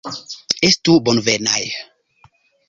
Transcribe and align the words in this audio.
Estu 0.69 0.95
bonvenaj! 1.09 1.61